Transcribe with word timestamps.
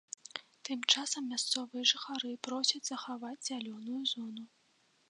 Тым 0.69 0.79
часам 0.95 1.27
мясцовыя 1.33 1.83
жыхары 1.91 2.33
просяць 2.49 2.85
захаваць 2.91 3.39
зялёную 3.53 4.01
зону. 4.17 4.43